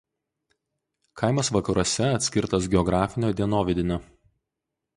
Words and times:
Kaimas 1.21 1.51
vakaruose 1.57 2.09
atskirtas 2.15 2.71
geografinio 2.77 3.33
dienovidinio. 3.41 4.03